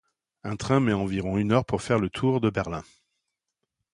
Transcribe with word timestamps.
Un 0.43 0.55
train 0.55 0.79
met 0.79 0.93
environ 0.93 1.37
une 1.37 1.51
heure 1.51 1.63
pour 1.63 1.83
faire 1.83 1.99
le 1.99 2.09
tour 2.09 2.41
de 2.41 2.49
Berlin. 2.49 2.83